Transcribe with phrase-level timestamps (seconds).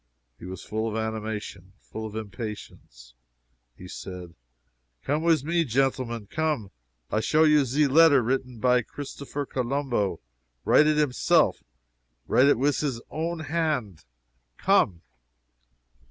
[0.39, 3.13] He was full of animation full of impatience.
[3.77, 4.33] He said:
[5.03, 6.25] "Come wis me, genteelmen!
[6.25, 6.71] come!
[7.11, 10.19] I show you ze letter writing by Christopher Colombo!
[10.65, 11.63] write it himself!
[12.27, 14.03] write it wis his own hand!
[14.57, 15.03] come!"